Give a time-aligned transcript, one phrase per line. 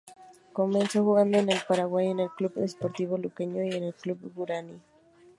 [0.51, 4.81] Comenzó jugando en Paraguay en el Club Sportivo Luqueño y en el Club Guaraní.